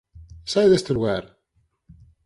[0.51, 1.23] Sae deste lugar!